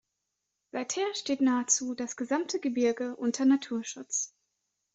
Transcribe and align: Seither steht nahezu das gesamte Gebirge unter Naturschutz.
Seither 0.71 1.13
steht 1.13 1.41
nahezu 1.41 1.93
das 1.93 2.15
gesamte 2.17 2.59
Gebirge 2.59 3.15
unter 3.17 3.45
Naturschutz. 3.45 4.33